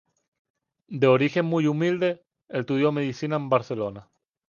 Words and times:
De 0.87 1.05
origen 1.05 1.45
muy 1.45 1.67
humilde, 1.67 2.23
estudió 2.49 2.91
Medicina 2.91 3.35
en 3.35 3.49
Barcelona. 3.49 4.09